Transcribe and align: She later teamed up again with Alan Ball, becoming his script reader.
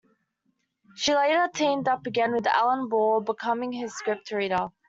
She 0.95 1.13
later 1.13 1.47
teamed 1.53 1.87
up 1.87 2.07
again 2.07 2.33
with 2.33 2.47
Alan 2.47 2.89
Ball, 2.89 3.21
becoming 3.21 3.71
his 3.71 3.95
script 3.95 4.31
reader. 4.31 4.69